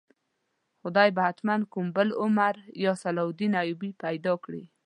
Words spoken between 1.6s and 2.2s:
کوم بل